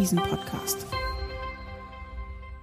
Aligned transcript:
Devisen-Podcast. 0.00 0.86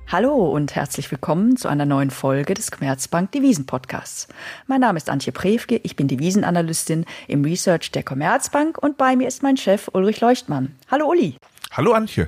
Hallo 0.08 0.34
und 0.50 0.74
herzlich 0.74 1.12
willkommen 1.12 1.56
zu 1.56 1.68
einer 1.68 1.86
neuen 1.86 2.10
Folge 2.10 2.56
des 2.56 2.72
Commerzbank 2.72 3.32
Devisen 3.32 3.68
Podcasts. 3.68 4.28
Mein 4.66 4.82
Name 4.82 4.98
ist 4.98 5.08
Antje 5.08 5.32
Prewke, 5.32 5.80
ich 5.84 5.96
bin 5.96 6.08
Devisenanalystin 6.08 7.06
im 7.28 7.44
Research 7.44 7.92
der 7.92 8.02
Commerzbank 8.02 8.80
und 8.80 8.98
bei 8.98 9.16
mir 9.16 9.28
ist 9.28 9.44
mein 9.44 9.56
Chef 9.56 9.88
Ulrich 9.94 10.20
Leuchtmann. 10.20 10.74
Hallo 10.90 11.12
Uli. 11.12 11.38
Hallo 11.74 11.94
Antje. 11.94 12.28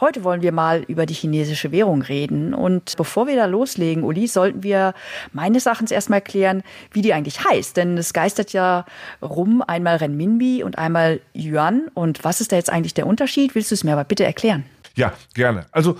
Heute 0.00 0.22
wollen 0.22 0.42
wir 0.42 0.52
mal 0.52 0.84
über 0.86 1.06
die 1.06 1.14
chinesische 1.14 1.72
Währung 1.72 2.02
reden. 2.02 2.54
Und 2.54 2.96
bevor 2.96 3.26
wir 3.26 3.34
da 3.34 3.46
loslegen, 3.46 4.04
Uli, 4.04 4.28
sollten 4.28 4.62
wir 4.62 4.94
meines 5.32 5.66
Erachtens 5.66 5.90
erstmal 5.90 6.18
erklären, 6.18 6.62
wie 6.92 7.02
die 7.02 7.12
eigentlich 7.12 7.44
heißt. 7.44 7.76
Denn 7.76 7.98
es 7.98 8.12
geistert 8.12 8.52
ja 8.52 8.84
rum, 9.20 9.60
einmal 9.66 9.96
Renminbi 9.96 10.62
und 10.62 10.78
einmal 10.78 11.20
Yuan. 11.34 11.88
Und 11.94 12.22
was 12.22 12.40
ist 12.40 12.52
da 12.52 12.56
jetzt 12.56 12.70
eigentlich 12.70 12.94
der 12.94 13.08
Unterschied? 13.08 13.56
Willst 13.56 13.72
du 13.72 13.74
es 13.74 13.82
mir 13.82 13.92
aber 13.92 14.04
bitte 14.04 14.24
erklären? 14.24 14.64
Ja, 14.94 15.12
gerne. 15.34 15.66
Also 15.72 15.98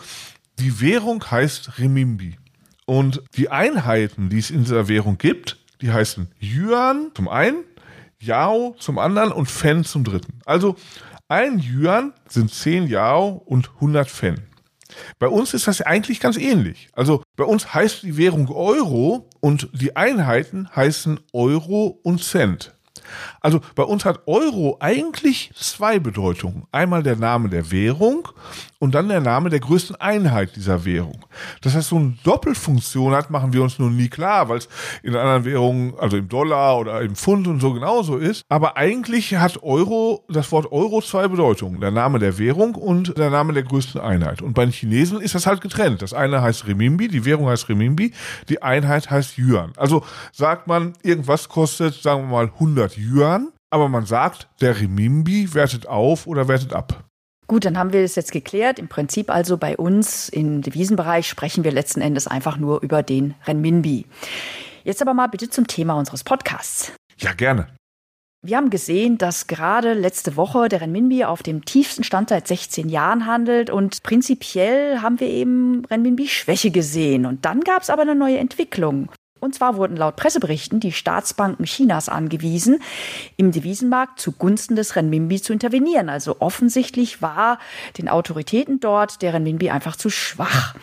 die 0.61 0.81
Währung 0.81 1.29
heißt 1.29 1.79
Renminbi. 1.79 2.37
Und 2.87 3.23
die 3.37 3.51
Einheiten, 3.51 4.29
die 4.29 4.39
es 4.39 4.51
in 4.51 4.63
dieser 4.63 4.87
Währung 4.87 5.19
gibt, 5.19 5.59
die 5.81 5.91
heißen 5.91 6.29
Yuan 6.41 7.11
zum 7.15 7.29
einen, 7.29 7.65
Yao 8.21 8.77
zum 8.79 8.99
anderen 8.99 9.33
und 9.33 9.47
Fen 9.47 9.85
zum 9.85 10.05
dritten. 10.05 10.41
Also 10.45 10.77
ein 11.29 11.59
Yuan 11.59 12.15
sind 12.27 12.53
10 12.53 12.87
Yao 12.87 13.43
und 13.45 13.71
100 13.75 14.09
Fen. 14.11 14.43
Bei 15.19 15.29
uns 15.29 15.53
ist 15.53 15.69
das 15.69 15.83
eigentlich 15.83 16.21
ganz 16.21 16.39
ähnlich. 16.39 16.89
Also 16.95 17.23
bei 17.37 17.45
uns 17.45 17.75
heißt 17.75 18.03
die 18.03 18.17
Währung 18.17 18.49
Euro 18.49 19.29
und 19.41 19.69
die 19.73 19.95
Einheiten 19.95 20.69
heißen 20.75 21.21
Euro 21.35 22.01
und 22.03 22.23
Cent. 22.23 22.75
Also 23.41 23.61
bei 23.75 23.83
uns 23.83 24.05
hat 24.05 24.27
Euro 24.27 24.79
eigentlich 24.81 25.53
zwei 25.55 25.99
Bedeutungen. 25.99 26.65
Einmal 26.73 27.03
der 27.03 27.17
Name 27.17 27.49
der 27.49 27.71
Währung 27.71 28.29
und 28.81 28.95
dann 28.95 29.09
der 29.09 29.21
Name 29.21 29.51
der 29.51 29.61
größten 29.61 29.97
Einheit 29.97 30.55
dieser 30.55 30.85
Währung. 30.85 31.25
Dass 31.63 31.75
das 31.75 31.89
so 31.89 31.97
eine 31.97 32.17
Doppelfunktion 32.23 33.13
hat, 33.13 33.31
machen 33.31 33.53
wir 33.53 33.63
uns 33.63 33.79
nun 33.79 33.97
nie 33.97 34.09
klar, 34.09 34.49
weil 34.49 34.59
es 34.59 34.69
in 35.03 35.17
anderen 35.17 35.45
Währungen, 35.45 35.95
also 35.99 36.17
im 36.17 36.29
Dollar 36.29 36.79
oder 36.79 37.01
im 37.03 37.17
Pfund 37.17 37.49
und 37.49 37.61
so 37.61 37.73
genauso 37.73 38.17
ist. 38.17 38.43
Aber 38.49 38.77
eigentlich 38.77 39.35
hat 39.35 39.63
Euro, 39.63 40.25
das 40.29 40.53
Wort 40.53 40.71
Euro 40.71 41.03
zwei 41.03 41.27
Bedeutungen. 41.27 41.81
Der 41.81 41.91
Name 41.91 42.19
der 42.19 42.39
Währung 42.39 42.77
und 42.77 43.19
der 43.19 43.31
Name 43.31 43.53
der 43.53 43.65
größten 43.65 44.01
Einheit. 44.01 44.43
Und 44.43 44.55
bei 44.55 44.65
den 44.65 44.73
Chinesen 44.73 45.21
ist 45.21 45.35
das 45.35 45.47
halt 45.47 45.61
getrennt. 45.61 46.03
Das 46.03 46.15
eine 46.15 46.41
heißt 46.41 46.67
Remimbi, 46.67 47.09
die 47.09 47.25
Währung 47.25 47.49
heißt 47.49 47.69
Remimbi, 47.69 48.13
die 48.49 48.63
Einheit 48.63 49.11
heißt 49.11 49.39
Yuan. 49.39 49.73
Also 49.77 50.05
sagt 50.33 50.69
man, 50.69 50.93
irgendwas 51.03 51.49
kostet, 51.49 51.95
sagen 51.95 52.23
wir 52.23 52.29
mal, 52.29 52.45
100 52.45 52.97
Yuan, 52.97 53.49
aber 53.71 53.89
man 53.89 54.07
sagt, 54.07 54.49
der 54.61 54.81
Remimbi 54.81 55.53
wertet 55.55 55.87
auf 55.87 56.27
oder 56.27 56.49
wertet 56.49 56.73
ab. 56.73 57.08
Gut, 57.49 57.65
dann 57.65 57.79
haben 57.79 57.95
wir 57.95 58.03
es 58.03 58.15
jetzt 58.15 58.31
geklärt. 58.31 58.79
Im 58.79 58.89
Prinzip 58.89 59.31
also 59.31 59.57
bei 59.57 59.77
uns 59.77 60.29
im 60.29 60.61
Devisenbereich 60.61 61.27
sprechen 61.27 61.65
wir 61.65 61.73
letzten 61.73 62.03
Endes 62.03 62.27
einfach 62.27 62.59
nur 62.59 62.83
über 62.83 63.03
den 63.03 63.35
Renminbi. 63.47 64.05
Jetzt 64.85 65.01
aber 65.01 65.15
mal 65.15 65.29
bitte 65.29 65.49
zum 65.49 65.67
Thema 65.67 65.95
unseres 65.95 66.25
Podcasts. 66.25 66.93
Ja, 67.19 67.33
gerne. 67.33 67.69
Wir 68.45 68.57
haben 68.57 68.71
gesehen, 68.71 69.19
dass 69.19 69.49
gerade 69.49 69.95
letzte 69.95 70.37
Woche 70.37 70.69
der 70.69 70.83
Renminbi 70.83 71.25
auf 71.25 71.43
dem 71.43 71.65
tiefsten 71.65 72.05
Stand 72.05 72.29
seit 72.29 72.47
16 72.47 72.89
Jahren 72.89 73.27
handelt 73.27 73.71
und 73.71 74.03
prinzipiell 74.03 75.01
haben 75.01 75.19
wir 75.19 75.29
eben 75.29 75.85
Renminbi-Schwäche 75.87 76.71
gesehen. 76.71 77.27
Und 77.27 77.45
dann 77.45 77.63
gab 77.63 77.83
es 77.83 77.91
aber 77.91 78.03
eine 78.03 78.15
neue 78.15 78.39
Entwicklung. 78.39 79.11
Und 79.41 79.55
zwar 79.55 79.77
wurden 79.77 79.97
laut 79.97 80.17
Presseberichten 80.17 80.81
die 80.81 80.93
Staatsbanken 80.93 81.65
Chinas 81.65 82.09
angewiesen, 82.09 82.81
im 83.37 83.53
Devisenmarkt 83.53 84.21
zugunsten 84.21 84.77
des 84.77 84.97
Renminbi 84.97 85.41
zu 85.41 85.53
intervenieren. 85.53 86.09
Also 86.09 86.37
offensichtlich 86.41 87.23
war 87.23 87.59
den 87.99 88.09
Autoritäten 88.09 88.81
dort 88.81 89.23
der 89.23 89.35
Renminbi 89.35 89.71
einfach 89.71 89.97
zu 89.97 90.11
schwach. 90.11 90.75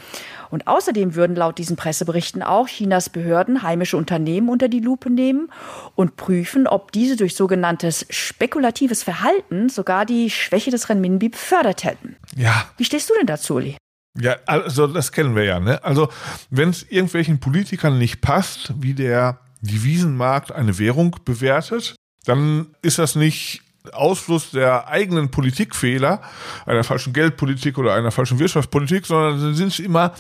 Und 0.50 0.68
außerdem 0.68 1.16
würden 1.16 1.36
laut 1.36 1.58
diesen 1.58 1.76
Presseberichten 1.76 2.44
auch 2.44 2.68
Chinas 2.68 3.10
Behörden 3.10 3.64
heimische 3.64 3.98
Unternehmen 3.98 4.50
unter 4.50 4.70
die 4.70 4.80
Lupe 4.80 5.10
nehmen 5.10 5.50
und 5.96 6.16
prüfen, 6.16 6.68
ob 6.68 6.92
diese 6.92 7.16
durch 7.16 7.36
sogenanntes 7.36 8.06
spekulatives 8.10 9.04
Verhalten 9.04 9.70
sogar 9.70 10.06
die 10.06 10.30
Schwäche 10.30 10.72
des 10.72 10.88
Renminbi 10.90 11.30
befördert 11.30 11.84
hätten. 11.84 12.16
Ja. 12.36 12.68
Wie 12.78 12.86
stehst 12.86 13.10
du 13.10 13.14
denn 13.16 13.28
dazu, 13.28 13.56
Uli? 13.56 13.76
Ja, 14.20 14.38
also 14.46 14.88
das 14.88 15.12
kennen 15.12 15.36
wir 15.36 15.44
ja. 15.44 15.60
Ne? 15.60 15.84
Also 15.84 16.10
wenn 16.50 16.70
es 16.70 16.84
irgendwelchen 16.84 17.40
Politikern 17.40 17.98
nicht 17.98 18.22
passt, 18.22 18.74
wie 18.80 18.94
der 18.94 19.40
Devisenmarkt 19.62 20.52
eine 20.52 20.78
Währung 20.78 21.18
bewertet, 21.26 21.96
dann 22.26 22.68
ist 22.82 23.00
das 23.00 23.16
nicht 23.16 23.62
Ausfluss 23.92 24.52
der 24.52 24.88
eigenen 24.88 25.30
Politikfehler, 25.30 26.22
einer 26.66 26.84
falschen 26.84 27.14
Geldpolitik 27.14 27.78
oder 27.78 27.94
einer 27.94 28.12
falschen 28.12 28.40
Wirtschaftspolitik, 28.40 29.06
sondern 29.06 29.40
dann 29.40 29.56
sind 29.56 29.68
es 29.68 29.80
immer 29.80 30.14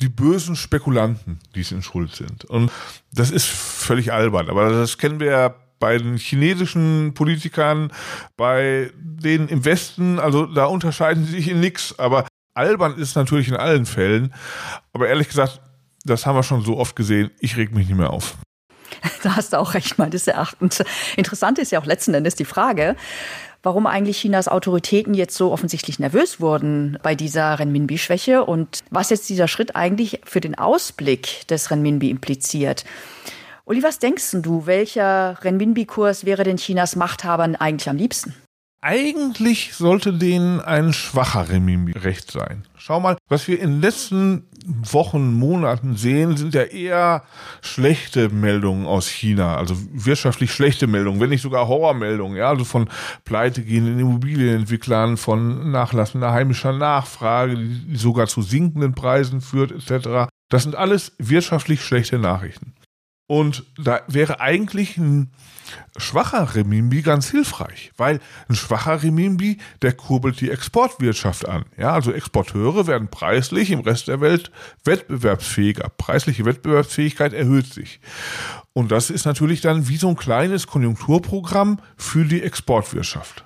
die 0.00 0.08
bösen 0.08 0.56
Spekulanten, 0.56 1.38
die 1.54 1.60
es 1.60 1.72
in 1.72 1.82
Schuld 1.82 2.14
sind. 2.14 2.44
Und 2.44 2.70
das 3.12 3.30
ist 3.30 3.46
völlig 3.46 4.12
albern. 4.12 4.50
Aber 4.50 4.68
das 4.68 4.98
kennen 4.98 5.20
wir 5.20 5.30
ja 5.30 5.54
bei 5.78 5.98
den 5.98 6.16
chinesischen 6.16 7.14
Politikern, 7.14 7.92
bei 8.36 8.90
denen 8.98 9.48
im 9.48 9.64
Westen, 9.64 10.18
also 10.18 10.46
da 10.46 10.66
unterscheiden 10.66 11.24
sie 11.24 11.36
sich 11.36 11.48
in 11.48 11.60
nichts. 11.60 11.98
Aber 11.98 12.26
albern 12.56 12.98
ist 12.98 13.16
natürlich 13.16 13.48
in 13.48 13.56
allen 13.56 13.86
Fällen. 13.86 14.34
Aber 14.92 15.08
ehrlich 15.08 15.28
gesagt, 15.28 15.60
das 16.04 16.26
haben 16.26 16.36
wir 16.36 16.42
schon 16.42 16.62
so 16.62 16.76
oft 16.78 16.96
gesehen. 16.96 17.30
Ich 17.40 17.56
reg 17.56 17.72
mich 17.72 17.88
nicht 17.88 17.96
mehr 17.96 18.10
auf. 18.10 18.36
Da 19.22 19.36
hast 19.36 19.52
du 19.52 19.58
auch 19.58 19.74
recht, 19.74 19.98
meines 19.98 20.26
Erachtens. 20.26 20.82
Interessant 21.16 21.58
ist 21.58 21.72
ja 21.72 21.80
auch 21.80 21.86
letzten 21.86 22.14
Endes 22.14 22.36
die 22.36 22.44
Frage, 22.44 22.94
warum 23.62 23.86
eigentlich 23.86 24.18
Chinas 24.20 24.46
Autoritäten 24.46 25.14
jetzt 25.14 25.36
so 25.36 25.52
offensichtlich 25.52 25.98
nervös 25.98 26.40
wurden 26.40 26.98
bei 27.02 27.16
dieser 27.16 27.58
Renminbi-Schwäche 27.58 28.44
und 28.44 28.84
was 28.90 29.10
jetzt 29.10 29.28
dieser 29.28 29.48
Schritt 29.48 29.74
eigentlich 29.74 30.20
für 30.24 30.40
den 30.40 30.56
Ausblick 30.56 31.46
des 31.48 31.70
Renminbi 31.70 32.10
impliziert. 32.10 32.84
Uli, 33.64 33.82
was 33.82 33.98
denkst 33.98 34.36
du, 34.42 34.66
welcher 34.66 35.38
Renminbi-Kurs 35.42 36.24
wäre 36.24 36.44
denn 36.44 36.56
Chinas 36.56 36.94
Machthabern 36.94 37.56
eigentlich 37.56 37.88
am 37.88 37.96
liebsten? 37.96 38.34
Eigentlich 38.82 39.74
sollte 39.74 40.12
denen 40.12 40.60
ein 40.60 40.92
schwacher 40.92 41.48
Renminbi 41.48 41.92
recht 41.92 42.30
sein. 42.30 42.64
Schau 42.76 43.00
mal, 43.00 43.16
was 43.28 43.48
wir 43.48 43.58
in 43.58 43.70
den 43.72 43.80
letzten 43.80 44.44
Wochen, 44.66 45.32
Monaten 45.34 45.96
sehen, 45.96 46.36
sind 46.36 46.54
ja 46.54 46.62
eher 46.62 47.22
schlechte 47.62 48.28
Meldungen 48.28 48.86
aus 48.86 49.08
China, 49.08 49.56
also 49.56 49.74
wirtschaftlich 49.92 50.52
schlechte 50.52 50.86
Meldungen, 50.86 51.20
wenn 51.20 51.30
nicht 51.30 51.42
sogar 51.42 51.68
Horrormeldungen, 51.68 52.36
ja, 52.36 52.48
also 52.48 52.64
von 52.64 52.88
pleitegehenden 53.24 53.98
Immobilienentwicklern, 53.98 55.16
von 55.16 55.70
nachlassender 55.70 56.32
heimischer 56.32 56.72
Nachfrage, 56.72 57.56
die 57.56 57.96
sogar 57.96 58.26
zu 58.26 58.42
sinkenden 58.42 58.94
Preisen 58.94 59.40
führt, 59.40 59.72
etc. 59.72 60.28
Das 60.48 60.64
sind 60.64 60.74
alles 60.74 61.12
wirtschaftlich 61.18 61.82
schlechte 61.82 62.18
Nachrichten. 62.18 62.74
Und 63.26 63.64
da 63.76 64.02
wäre 64.06 64.40
eigentlich 64.40 64.98
ein 64.98 65.32
schwacher 65.96 66.54
Remimbi 66.54 67.02
ganz 67.02 67.28
hilfreich, 67.28 67.90
weil 67.96 68.20
ein 68.48 68.54
schwacher 68.54 69.02
Remimbi, 69.02 69.58
der 69.82 69.94
kurbelt 69.94 70.40
die 70.40 70.50
Exportwirtschaft 70.50 71.48
an. 71.48 71.64
Ja, 71.76 71.92
also 71.92 72.12
Exporteure 72.12 72.86
werden 72.86 73.08
preislich 73.08 73.72
im 73.72 73.80
Rest 73.80 74.06
der 74.06 74.20
Welt 74.20 74.52
wettbewerbsfähiger. 74.84 75.90
Preisliche 75.98 76.44
Wettbewerbsfähigkeit 76.44 77.32
erhöht 77.32 77.72
sich. 77.72 78.00
Und 78.72 78.92
das 78.92 79.10
ist 79.10 79.24
natürlich 79.24 79.60
dann 79.60 79.88
wie 79.88 79.96
so 79.96 80.08
ein 80.08 80.16
kleines 80.16 80.68
Konjunkturprogramm 80.68 81.80
für 81.96 82.24
die 82.24 82.42
Exportwirtschaft. 82.42 83.45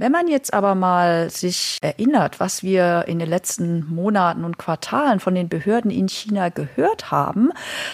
Wenn 0.00 0.12
man 0.12 0.28
jetzt 0.28 0.54
aber 0.54 0.74
mal 0.74 1.28
sich 1.28 1.76
erinnert, 1.82 2.40
was 2.40 2.62
wir 2.62 3.04
in 3.06 3.18
den 3.18 3.28
letzten 3.28 3.84
Monaten 3.94 4.44
und 4.44 4.56
Quartalen 4.56 5.20
von 5.20 5.34
den 5.34 5.50
Behörden 5.50 5.90
in 5.90 6.08
China 6.08 6.48
gehört 6.48 7.10
haben, 7.10 7.50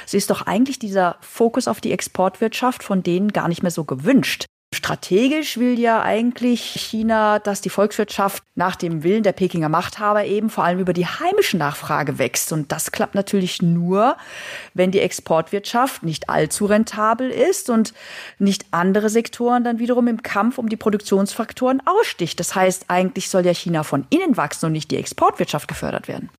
so 0.07 0.17
ist 0.17 0.31
doch 0.31 0.43
eigentlich 0.43 0.79
dieser 0.79 1.17
Fokus 1.21 1.67
auf 1.67 1.81
die 1.81 1.91
Exportwirtschaft 1.91 2.85
von 2.85 3.03
denen 3.03 3.33
gar 3.33 3.49
nicht 3.49 3.63
mehr 3.63 3.73
so 3.73 3.83
gewünscht. 3.83 4.45
Strategisch 4.87 5.59
will 5.59 5.81
ja 5.81 6.01
eigentlich 6.01 6.61
China, 6.63 7.41
dass 7.41 7.61
die 7.61 7.71
Volkswirtschaft 7.71 8.45
nach 8.55 8.77
dem 8.77 9.03
Willen 9.03 9.25
der 9.25 9.33
Pekinger 9.33 9.69
Machthaber 9.69 10.25
eben 10.27 10.49
vor 10.49 10.63
allem 10.63 10.79
über 10.79 10.93
die 10.93 11.07
heimische 11.07 11.57
Nachfrage 11.57 12.21
wächst. 12.21 12.53
Und 12.53 12.71
das 12.71 12.93
klappt 12.93 13.17
natürlich 13.17 13.61
nur, 13.61 14.17
wenn 14.75 14.93
die 14.93 15.01
Exportwirtschaft 15.01 16.05
nicht 16.05 16.29
allzu 16.29 16.67
rentabel 16.67 17.31
ist 17.31 17.69
und 17.69 17.95
nicht 18.39 18.67
andere 18.71 19.11
Sektoren 19.11 19.65
dann 19.65 19.81
wiederum 19.81 20.07
im 20.07 20.23
Kampf 20.23 20.57
um 20.57 20.69
die 20.69 20.77
Produktionsfaktoren 20.77 21.83
aussticht. 21.85 22.39
Das 22.39 22.55
heißt, 22.55 22.85
eigentlich 22.87 23.29
soll 23.29 23.45
ja 23.45 23.53
China 23.53 23.83
von 23.83 24.07
innen 24.11 24.37
wachsen 24.37 24.67
und 24.67 24.73
nicht 24.73 24.93
die 24.93 24.99
Exportwirtschaft 24.99 25.67
gefördert 25.67 26.07
werden. 26.07 26.31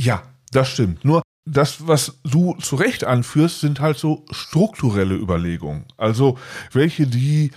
Ja, 0.00 0.24
das 0.50 0.68
stimmt. 0.68 1.04
Nur 1.04 1.22
das, 1.46 1.86
was 1.86 2.20
du 2.24 2.54
zu 2.54 2.76
Recht 2.76 3.04
anführst, 3.04 3.60
sind 3.60 3.80
halt 3.80 3.98
so 3.98 4.24
strukturelle 4.30 5.14
Überlegungen. 5.14 5.84
Also 5.98 6.38
welche 6.72 7.06
die 7.06 7.50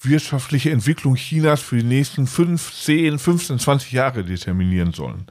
wirtschaftliche 0.00 0.70
Entwicklung 0.70 1.16
Chinas 1.16 1.60
für 1.60 1.78
die 1.78 1.82
nächsten 1.82 2.28
5, 2.28 2.72
10, 2.72 3.18
15, 3.18 3.58
20 3.58 3.92
Jahre 3.92 4.24
determinieren 4.24 4.92
sollen. 4.92 5.26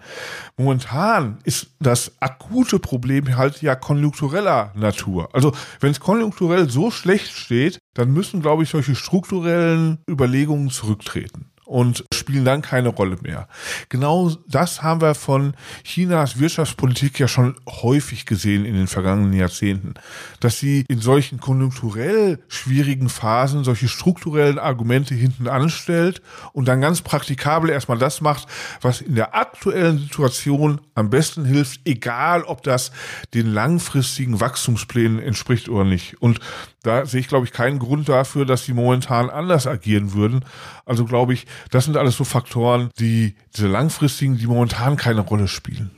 Momentan 0.57 1.39
ist 1.45 1.67
das 1.79 2.11
akute 2.19 2.79
Problem 2.79 3.37
halt 3.37 3.61
ja 3.61 3.75
konjunktureller 3.75 4.73
Natur. 4.75 5.29
Also 5.33 5.53
wenn 5.79 5.91
es 5.91 5.99
konjunkturell 6.01 6.69
so 6.69 6.91
schlecht 6.91 7.31
steht, 7.31 7.79
dann 7.93 8.11
müssen, 8.11 8.41
glaube 8.41 8.63
ich, 8.63 8.69
solche 8.69 8.95
strukturellen 8.95 9.99
Überlegungen 10.09 10.69
zurücktreten. 10.69 11.50
Und 11.71 12.03
spielen 12.13 12.43
dann 12.43 12.61
keine 12.61 12.89
Rolle 12.89 13.17
mehr. 13.21 13.47
Genau 13.87 14.31
das 14.45 14.83
haben 14.83 14.99
wir 14.99 15.15
von 15.15 15.53
Chinas 15.85 16.37
Wirtschaftspolitik 16.37 17.17
ja 17.17 17.29
schon 17.29 17.55
häufig 17.65 18.25
gesehen 18.25 18.65
in 18.65 18.75
den 18.75 18.87
vergangenen 18.87 19.31
Jahrzehnten, 19.31 19.93
dass 20.41 20.59
sie 20.59 20.83
in 20.89 20.99
solchen 20.99 21.39
konjunkturell 21.39 22.39
schwierigen 22.49 23.07
Phasen 23.07 23.63
solche 23.63 23.87
strukturellen 23.87 24.59
Argumente 24.59 25.15
hinten 25.15 25.47
anstellt 25.47 26.21
und 26.51 26.67
dann 26.67 26.81
ganz 26.81 27.01
praktikabel 27.01 27.69
erstmal 27.69 27.97
das 27.97 28.19
macht, 28.19 28.47
was 28.81 28.99
in 28.99 29.15
der 29.15 29.33
aktuellen 29.33 29.97
Situation 29.97 30.81
am 30.93 31.09
besten 31.09 31.45
hilft, 31.45 31.79
egal 31.85 32.43
ob 32.43 32.63
das 32.63 32.91
den 33.33 33.47
langfristigen 33.47 34.41
Wachstumsplänen 34.41 35.19
entspricht 35.19 35.69
oder 35.69 35.85
nicht. 35.85 36.21
Und 36.21 36.41
da 36.83 37.05
sehe 37.05 37.19
ich, 37.19 37.27
glaube 37.27 37.45
ich, 37.45 37.53
keinen 37.53 37.79
Grund 37.79 38.09
dafür, 38.09 38.45
dass 38.45 38.65
sie 38.65 38.73
momentan 38.73 39.29
anders 39.29 39.67
agieren 39.67 40.13
würden. 40.13 40.43
Also 40.85 41.05
glaube 41.05 41.33
ich, 41.33 41.45
das 41.69 41.85
sind 41.85 41.97
alles 41.97 42.17
so 42.17 42.23
Faktoren, 42.23 42.89
die 42.99 43.35
diese 43.55 43.67
langfristigen, 43.67 44.37
die 44.37 44.47
momentan 44.47 44.97
keine 44.97 45.21
Rolle 45.21 45.47
spielen. 45.47 45.91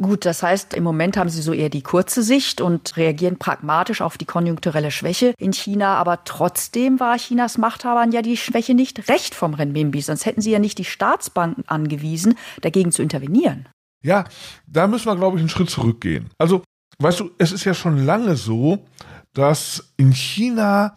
Gut, 0.00 0.26
das 0.26 0.44
heißt, 0.44 0.74
im 0.74 0.84
Moment 0.84 1.16
haben 1.16 1.28
Sie 1.28 1.42
so 1.42 1.52
eher 1.52 1.70
die 1.70 1.82
kurze 1.82 2.22
Sicht 2.22 2.60
und 2.60 2.96
reagieren 2.96 3.36
pragmatisch 3.36 4.00
auf 4.00 4.16
die 4.16 4.26
konjunkturelle 4.26 4.92
Schwäche 4.92 5.34
in 5.38 5.52
China. 5.52 5.96
Aber 5.96 6.22
trotzdem 6.22 7.00
war 7.00 7.16
Chinas 7.16 7.58
Machthabern 7.58 8.12
ja 8.12 8.22
die 8.22 8.36
Schwäche 8.36 8.74
nicht 8.74 9.08
recht 9.08 9.34
vom 9.34 9.54
Renminbi. 9.54 10.00
Sonst 10.00 10.24
hätten 10.24 10.40
Sie 10.40 10.52
ja 10.52 10.60
nicht 10.60 10.78
die 10.78 10.84
Staatsbanken 10.84 11.64
angewiesen, 11.66 12.38
dagegen 12.60 12.92
zu 12.92 13.02
intervenieren. 13.02 13.68
Ja, 14.00 14.24
da 14.68 14.86
müssen 14.86 15.06
wir, 15.06 15.16
glaube 15.16 15.36
ich, 15.36 15.40
einen 15.40 15.48
Schritt 15.48 15.68
zurückgehen. 15.68 16.30
Also, 16.38 16.62
weißt 17.00 17.18
du, 17.18 17.30
es 17.38 17.50
ist 17.50 17.64
ja 17.64 17.74
schon 17.74 18.06
lange 18.06 18.36
so, 18.36 18.84
dass 19.34 19.92
in 19.96 20.12
China 20.12 20.96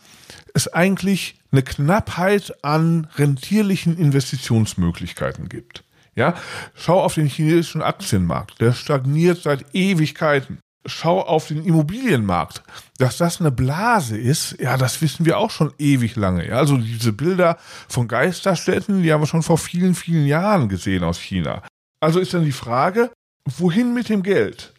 es 0.53 0.67
eigentlich 0.67 1.39
eine 1.51 1.63
Knappheit 1.63 2.63
an 2.63 3.07
rentierlichen 3.15 3.97
Investitionsmöglichkeiten 3.97 5.49
gibt. 5.49 5.83
Ja, 6.15 6.35
schau 6.75 7.01
auf 7.01 7.15
den 7.15 7.27
chinesischen 7.27 7.81
Aktienmarkt, 7.81 8.59
der 8.59 8.73
stagniert 8.73 9.41
seit 9.41 9.73
Ewigkeiten. 9.73 10.59
Schau 10.85 11.21
auf 11.21 11.47
den 11.47 11.63
Immobilienmarkt. 11.63 12.63
Dass 12.97 13.17
das 13.17 13.39
eine 13.39 13.51
Blase 13.51 14.17
ist, 14.17 14.59
ja, 14.59 14.77
das 14.77 15.01
wissen 15.01 15.25
wir 15.25 15.37
auch 15.37 15.51
schon 15.51 15.71
ewig 15.77 16.15
lange. 16.15 16.47
Ja, 16.47 16.55
also 16.55 16.75
diese 16.75 17.13
Bilder 17.13 17.57
von 17.87 18.07
Geisterstädten, 18.07 19.03
die 19.03 19.13
haben 19.13 19.21
wir 19.21 19.27
schon 19.27 19.43
vor 19.43 19.59
vielen, 19.59 19.93
vielen 19.93 20.25
Jahren 20.25 20.69
gesehen 20.69 21.03
aus 21.03 21.19
China. 21.19 21.61
Also 21.99 22.19
ist 22.19 22.33
dann 22.33 22.45
die 22.45 22.51
Frage, 22.51 23.11
wohin 23.45 23.93
mit 23.93 24.09
dem 24.09 24.23
Geld? 24.23 24.73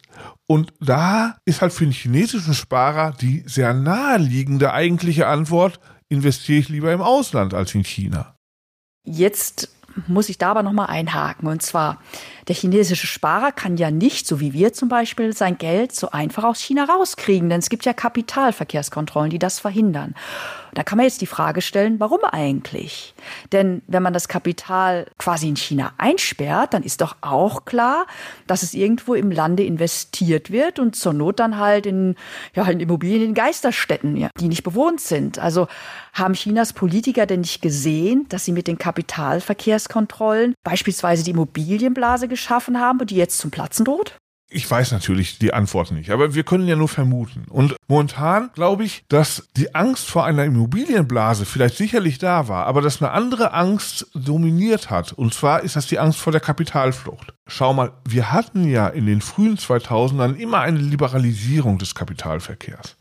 Und 0.53 0.71
da 0.79 1.37
ist 1.45 1.63
halt 1.63 1.73
für 1.73 1.83
den 1.83 1.91
chinesischen 1.91 2.53
Sparer 2.53 3.11
die 3.19 3.43
sehr 3.47 3.73
naheliegende 3.73 4.71
eigentliche 4.71 5.25
Antwort, 5.25 5.79
investiere 6.09 6.59
ich 6.59 6.69
lieber 6.69 6.93
im 6.93 7.01
Ausland 7.01 7.55
als 7.55 7.73
in 7.73 7.83
China. 7.83 8.35
Jetzt 9.03 9.69
muss 10.05 10.29
ich 10.29 10.37
da 10.37 10.51
aber 10.51 10.61
nochmal 10.61 10.91
einhaken. 10.91 11.47
Und 11.47 11.63
zwar, 11.63 11.99
der 12.47 12.55
chinesische 12.55 13.07
Sparer 13.07 13.51
kann 13.51 13.77
ja 13.77 13.91
nicht, 13.91 14.27
so 14.27 14.39
wie 14.39 14.53
wir 14.53 14.73
zum 14.73 14.89
Beispiel, 14.89 15.33
sein 15.33 15.57
Geld 15.57 15.93
so 15.93 16.11
einfach 16.11 16.43
aus 16.43 16.59
China 16.59 16.85
rauskriegen, 16.85 17.49
denn 17.49 17.59
es 17.59 17.69
gibt 17.69 17.85
ja 17.85 17.93
Kapitalverkehrskontrollen, 17.93 19.29
die 19.29 19.39
das 19.39 19.59
verhindern. 19.59 20.15
Da 20.73 20.83
kann 20.83 20.97
man 20.97 21.05
jetzt 21.05 21.21
die 21.21 21.27
Frage 21.27 21.61
stellen, 21.61 21.99
warum 21.99 22.23
eigentlich? 22.23 23.13
Denn 23.51 23.83
wenn 23.87 24.01
man 24.01 24.13
das 24.13 24.27
Kapital 24.27 25.05
quasi 25.19 25.47
in 25.47 25.55
China 25.55 25.93
einsperrt, 25.97 26.73
dann 26.73 26.83
ist 26.83 27.01
doch 27.01 27.15
auch 27.21 27.65
klar, 27.65 28.07
dass 28.47 28.63
es 28.63 28.73
irgendwo 28.73 29.13
im 29.13 29.31
Lande 29.31 29.63
investiert 29.63 30.51
wird 30.51 30.79
und 30.79 30.95
zur 30.95 31.13
Not 31.13 31.39
dann 31.39 31.59
halt 31.59 31.85
in, 31.85 32.15
ja, 32.55 32.65
in 32.65 32.79
Immobilien 32.79 33.21
in 33.21 33.33
Geisterstädten, 33.35 34.17
ja, 34.17 34.29
die 34.39 34.47
nicht 34.47 34.63
bewohnt 34.63 34.99
sind. 34.99 35.37
Also 35.37 35.67
haben 36.13 36.33
Chinas 36.33 36.73
Politiker 36.73 37.25
denn 37.25 37.41
nicht 37.41 37.61
gesehen, 37.61 38.25
dass 38.29 38.45
sie 38.45 38.51
mit 38.51 38.67
den 38.67 38.77
Kapitalverkehrskontrollen 38.77 40.55
beispielsweise 40.63 41.23
die 41.23 41.31
Immobilienblase 41.31 42.27
geschaffen 42.33 42.79
haben 42.79 43.05
die 43.05 43.15
jetzt 43.15 43.37
zum 43.37 43.51
Platzen 43.51 43.85
droht? 43.85 44.17
Ich 44.49 44.69
weiß 44.69 44.91
natürlich 44.91 45.39
die 45.39 45.51
Antwort 45.51 45.91
nicht, 45.91 46.11
aber 46.11 46.35
wir 46.35 46.43
können 46.43 46.67
ja 46.67 46.75
nur 46.75 46.87
vermuten. 46.87 47.45
Und 47.49 47.75
momentan 47.87 48.51
glaube 48.53 48.83
ich, 48.83 49.03
dass 49.09 49.47
die 49.57 49.73
Angst 49.73 50.07
vor 50.07 50.25
einer 50.25 50.43
Immobilienblase 50.43 51.45
vielleicht 51.45 51.75
sicherlich 51.75 52.19
da 52.19 52.47
war, 52.47 52.67
aber 52.67 52.81
dass 52.81 53.01
eine 53.01 53.11
andere 53.11 53.53
Angst 53.53 54.07
dominiert 54.13 54.91
hat. 54.91 55.11
Und 55.11 55.33
zwar 55.33 55.63
ist 55.63 55.75
das 55.75 55.87
die 55.87 55.97
Angst 55.97 56.19
vor 56.19 56.31
der 56.31 56.41
Kapitalflucht. 56.41 57.33
Schau 57.47 57.73
mal, 57.73 57.93
wir 58.07 58.31
hatten 58.31 58.69
ja 58.69 58.87
in 58.87 59.07
den 59.07 59.21
frühen 59.21 59.57
2000ern 59.57 60.35
immer 60.35 60.59
eine 60.59 60.77
Liberalisierung 60.77 61.79
des 61.79 61.95
Kapitalverkehrs. 61.95 62.95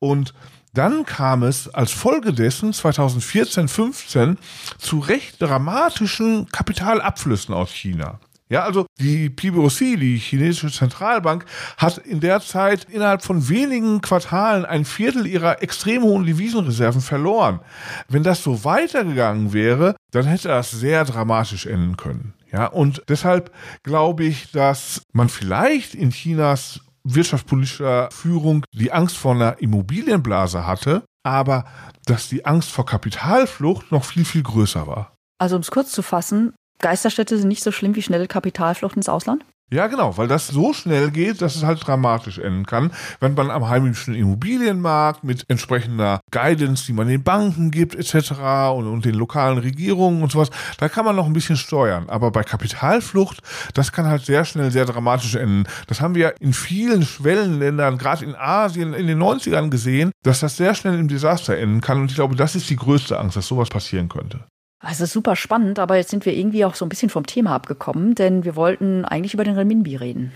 Und 0.00 0.32
dann 0.72 1.04
kam 1.04 1.44
es 1.44 1.68
als 1.72 1.92
Folge 1.92 2.32
dessen 2.32 2.72
2014, 2.72 3.68
15 3.68 4.38
zu 4.78 4.98
recht 4.98 5.40
dramatischen 5.40 6.48
Kapitalabflüssen 6.48 7.54
aus 7.54 7.70
China. 7.70 8.18
Ja, 8.50 8.64
also 8.64 8.86
die 9.00 9.30
PBOC, 9.30 9.98
die 9.98 10.18
chinesische 10.18 10.70
Zentralbank, 10.70 11.46
hat 11.78 11.98
in 11.98 12.20
der 12.20 12.40
Zeit 12.40 12.84
innerhalb 12.90 13.22
von 13.22 13.48
wenigen 13.48 14.02
Quartalen 14.02 14.66
ein 14.66 14.84
Viertel 14.84 15.26
ihrer 15.26 15.62
extrem 15.62 16.02
hohen 16.02 16.26
Devisenreserven 16.26 17.00
verloren. 17.00 17.60
Wenn 18.08 18.22
das 18.22 18.42
so 18.42 18.64
weitergegangen 18.64 19.54
wäre, 19.54 19.96
dann 20.12 20.26
hätte 20.26 20.48
das 20.48 20.70
sehr 20.70 21.04
dramatisch 21.04 21.64
enden 21.64 21.96
können. 21.96 22.34
Ja, 22.52 22.66
und 22.66 23.02
deshalb 23.08 23.50
glaube 23.82 24.24
ich, 24.24 24.52
dass 24.52 25.02
man 25.12 25.28
vielleicht 25.28 25.94
in 25.94 26.10
Chinas 26.10 26.80
wirtschaftspolitischer 27.02 28.10
Führung 28.12 28.64
die 28.72 28.92
Angst 28.92 29.16
vor 29.16 29.34
einer 29.34 29.60
Immobilienblase 29.60 30.66
hatte, 30.66 31.02
aber 31.24 31.64
dass 32.06 32.28
die 32.28 32.44
Angst 32.44 32.70
vor 32.70 32.86
Kapitalflucht 32.86 33.90
noch 33.90 34.04
viel, 34.04 34.24
viel 34.24 34.42
größer 34.42 34.86
war. 34.86 35.16
Also 35.38 35.56
um 35.56 35.62
es 35.62 35.70
kurz 35.70 35.90
zu 35.90 36.02
fassen, 36.02 36.54
Geisterstädte 36.84 37.38
sind 37.38 37.48
nicht 37.48 37.64
so 37.64 37.72
schlimm 37.72 37.94
wie 37.94 38.02
schnelle 38.02 38.26
Kapitalflucht 38.26 38.94
ins 38.94 39.08
Ausland? 39.08 39.42
Ja, 39.72 39.86
genau, 39.86 40.18
weil 40.18 40.28
das 40.28 40.48
so 40.48 40.74
schnell 40.74 41.10
geht, 41.10 41.40
dass 41.40 41.56
es 41.56 41.64
halt 41.64 41.84
dramatisch 41.86 42.36
enden 42.36 42.66
kann, 42.66 42.92
wenn 43.20 43.32
man 43.32 43.50
am 43.50 43.66
heimischen 43.66 44.14
Immobilienmarkt 44.14 45.24
mit 45.24 45.46
entsprechender 45.48 46.20
Guidance, 46.30 46.84
die 46.84 46.92
man 46.92 47.08
den 47.08 47.22
Banken 47.22 47.70
gibt, 47.70 47.94
etc. 47.94 48.32
Und, 48.74 48.86
und 48.86 49.06
den 49.06 49.14
lokalen 49.14 49.56
Regierungen 49.56 50.22
und 50.22 50.30
sowas, 50.30 50.50
da 50.76 50.90
kann 50.90 51.06
man 51.06 51.16
noch 51.16 51.24
ein 51.24 51.32
bisschen 51.32 51.56
steuern. 51.56 52.10
Aber 52.10 52.30
bei 52.30 52.42
Kapitalflucht, 52.42 53.40
das 53.72 53.90
kann 53.90 54.04
halt 54.04 54.26
sehr 54.26 54.44
schnell 54.44 54.70
sehr 54.70 54.84
dramatisch 54.84 55.36
enden. 55.36 55.64
Das 55.86 56.02
haben 56.02 56.14
wir 56.14 56.34
in 56.38 56.52
vielen 56.52 57.02
Schwellenländern, 57.02 57.96
gerade 57.96 58.26
in 58.26 58.34
Asien 58.34 58.92
in 58.92 59.06
den 59.06 59.22
90ern 59.22 59.70
gesehen, 59.70 60.12
dass 60.22 60.40
das 60.40 60.58
sehr 60.58 60.74
schnell 60.74 60.98
im 60.98 61.08
Desaster 61.08 61.56
enden 61.56 61.80
kann. 61.80 62.02
Und 62.02 62.10
ich 62.10 62.16
glaube, 62.16 62.36
das 62.36 62.54
ist 62.54 62.68
die 62.68 62.76
größte 62.76 63.18
Angst, 63.18 63.38
dass 63.38 63.46
sowas 63.46 63.70
passieren 63.70 64.10
könnte. 64.10 64.44
Also 64.84 65.06
super 65.06 65.34
spannend, 65.34 65.78
aber 65.78 65.96
jetzt 65.96 66.10
sind 66.10 66.26
wir 66.26 66.34
irgendwie 66.34 66.64
auch 66.64 66.74
so 66.74 66.84
ein 66.84 66.90
bisschen 66.90 67.08
vom 67.08 67.26
Thema 67.26 67.54
abgekommen, 67.54 68.14
denn 68.14 68.44
wir 68.44 68.54
wollten 68.54 69.04
eigentlich 69.04 69.32
über 69.32 69.44
den 69.44 69.56
Renminbi 69.56 69.96
reden. 69.96 70.32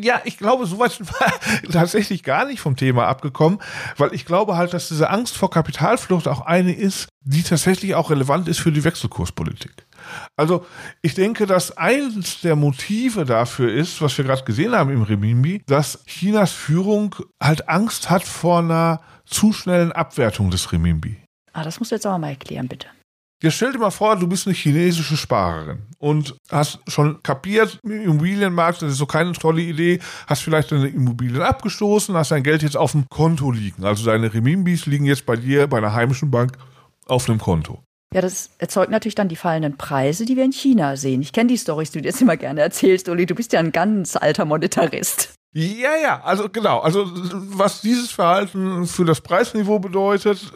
Ja, 0.00 0.22
ich 0.24 0.38
glaube, 0.38 0.66
so 0.66 0.78
weit 0.78 0.92
sind 0.92 1.10
wir 1.10 1.70
tatsächlich 1.70 2.22
gar 2.22 2.46
nicht 2.46 2.60
vom 2.60 2.76
Thema 2.76 3.06
abgekommen, 3.06 3.60
weil 3.96 4.14
ich 4.14 4.24
glaube 4.24 4.56
halt, 4.56 4.72
dass 4.72 4.88
diese 4.88 5.10
Angst 5.10 5.36
vor 5.36 5.50
Kapitalflucht 5.50 6.28
auch 6.28 6.40
eine 6.40 6.72
ist, 6.72 7.08
die 7.22 7.42
tatsächlich 7.42 7.94
auch 7.94 8.10
relevant 8.10 8.48
ist 8.48 8.60
für 8.60 8.72
die 8.72 8.84
Wechselkurspolitik. 8.84 9.86
Also 10.36 10.64
ich 11.02 11.14
denke, 11.14 11.46
dass 11.46 11.76
eines 11.76 12.40
der 12.40 12.56
Motive 12.56 13.24
dafür 13.24 13.72
ist, 13.72 14.00
was 14.00 14.16
wir 14.16 14.24
gerade 14.24 14.44
gesehen 14.44 14.72
haben 14.72 14.90
im 14.90 15.02
Renminbi, 15.02 15.62
dass 15.66 16.04
Chinas 16.06 16.52
Führung 16.52 17.16
halt 17.42 17.68
Angst 17.68 18.10
hat 18.10 18.22
vor 18.22 18.60
einer 18.60 19.00
zu 19.26 19.52
schnellen 19.52 19.92
Abwertung 19.92 20.50
des 20.50 20.72
Renminbi. 20.72 21.18
Ah, 21.52 21.64
das 21.64 21.78
musst 21.78 21.90
du 21.90 21.96
jetzt 21.96 22.06
aber 22.06 22.18
mal 22.18 22.30
erklären, 22.30 22.68
bitte. 22.68 22.86
Jetzt 23.42 23.54
stell 23.54 23.72
dir 23.72 23.78
mal 23.78 23.90
vor, 23.90 24.16
du 24.16 24.26
bist 24.26 24.46
eine 24.46 24.54
chinesische 24.54 25.16
Sparerin 25.16 25.78
und 25.98 26.36
hast 26.50 26.80
schon 26.88 27.22
kapiert, 27.22 27.78
im 27.82 28.02
Immobilienmarkt, 28.02 28.82
das 28.82 28.92
ist 28.92 28.98
so 28.98 29.06
keine 29.06 29.32
tolle 29.32 29.62
Idee, 29.62 29.98
hast 30.26 30.42
vielleicht 30.42 30.72
deine 30.72 30.88
Immobilien 30.88 31.40
abgestoßen, 31.40 32.14
hast 32.14 32.32
dein 32.32 32.42
Geld 32.42 32.62
jetzt 32.62 32.76
auf 32.76 32.92
dem 32.92 33.06
Konto 33.08 33.50
liegen. 33.50 33.84
Also 33.84 34.04
deine 34.04 34.32
Remimbis 34.32 34.84
liegen 34.84 35.06
jetzt 35.06 35.24
bei 35.24 35.36
dir, 35.36 35.66
bei 35.68 35.78
einer 35.78 35.94
heimischen 35.94 36.30
Bank, 36.30 36.58
auf 37.06 37.30
einem 37.30 37.38
Konto. 37.38 37.82
Ja, 38.12 38.20
das 38.20 38.50
erzeugt 38.58 38.90
natürlich 38.90 39.14
dann 39.14 39.28
die 39.28 39.36
fallenden 39.36 39.78
Preise, 39.78 40.26
die 40.26 40.36
wir 40.36 40.44
in 40.44 40.52
China 40.52 40.96
sehen. 40.96 41.22
Ich 41.22 41.32
kenne 41.32 41.48
die 41.48 41.56
Storys, 41.56 41.92
die 41.92 42.02
du 42.02 42.08
jetzt 42.08 42.20
immer 42.20 42.36
gerne 42.36 42.60
erzählst, 42.60 43.08
Uli. 43.08 43.24
Du 43.24 43.34
bist 43.34 43.54
ja 43.54 43.60
ein 43.60 43.72
ganz 43.72 44.16
alter 44.16 44.44
Monetarist. 44.44 45.32
Ja, 45.52 45.96
ja, 46.00 46.20
also 46.22 46.48
genau. 46.48 46.78
Also 46.80 47.06
was 47.10 47.80
dieses 47.80 48.10
Verhalten 48.10 48.86
für 48.86 49.04
das 49.04 49.20
Preisniveau 49.20 49.78
bedeutet, 49.78 50.52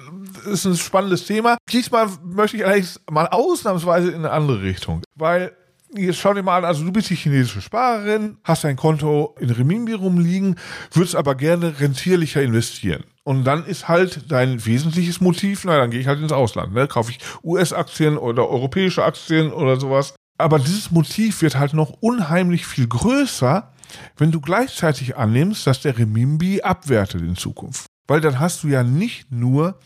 ist 0.46 0.64
ein 0.64 0.76
spannendes 0.76 1.26
Thema. 1.26 1.56
Diesmal 1.70 2.08
möchte 2.22 2.56
ich 2.56 2.64
eigentlich 2.64 2.96
mal 3.10 3.26
ausnahmsweise 3.28 4.10
in 4.10 4.16
eine 4.16 4.30
andere 4.30 4.62
Richtung, 4.62 5.02
weil 5.14 5.56
jetzt 5.96 6.18
schau 6.18 6.34
dir 6.34 6.42
mal 6.42 6.58
an, 6.58 6.64
also 6.64 6.84
du 6.84 6.92
bist 6.92 7.10
die 7.10 7.14
chinesische 7.14 7.60
Sparerin, 7.60 8.38
hast 8.44 8.64
dein 8.64 8.76
Konto 8.76 9.34
in 9.38 9.50
Remimbi 9.50 9.92
rumliegen, 9.92 10.56
würdest 10.92 11.16
aber 11.16 11.34
gerne 11.34 11.80
rentierlicher 11.80 12.42
investieren. 12.42 13.04
Und 13.22 13.44
dann 13.44 13.64
ist 13.64 13.88
halt 13.88 14.30
dein 14.30 14.64
wesentliches 14.66 15.20
Motiv, 15.20 15.64
na, 15.64 15.78
dann 15.78 15.90
gehe 15.90 16.00
ich 16.00 16.06
halt 16.06 16.20
ins 16.20 16.32
Ausland, 16.32 16.74
ne? 16.74 16.86
Kaufe 16.88 17.10
ich 17.10 17.18
US-Aktien 17.42 18.18
oder 18.18 18.48
europäische 18.48 19.04
Aktien 19.04 19.52
oder 19.52 19.80
sowas. 19.80 20.14
Aber 20.36 20.58
dieses 20.58 20.90
Motiv 20.90 21.40
wird 21.42 21.58
halt 21.58 21.74
noch 21.74 21.90
unheimlich 22.00 22.66
viel 22.66 22.86
größer, 22.86 23.72
wenn 24.16 24.32
du 24.32 24.40
gleichzeitig 24.40 25.16
annimmst, 25.16 25.66
dass 25.66 25.80
der 25.80 25.96
Remimbi 25.96 26.60
abwertet 26.62 27.22
in 27.22 27.36
Zukunft. 27.36 27.86
Weil 28.06 28.20
dann 28.20 28.38
hast 28.38 28.62
du 28.62 28.68
ja 28.68 28.82
nicht 28.82 29.32
nur 29.32 29.78